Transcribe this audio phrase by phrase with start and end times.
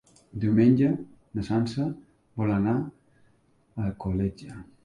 [0.43, 0.87] Diumenge
[1.35, 1.87] na Sança
[2.43, 4.61] vol anar a Alcoleja.